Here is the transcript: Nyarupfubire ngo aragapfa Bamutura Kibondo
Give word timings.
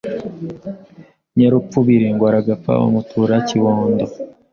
Nyarupfubire 1.37 2.07
ngo 2.13 2.23
aragapfa 2.29 2.69
Bamutura 2.79 3.35
Kibondo 3.47 4.05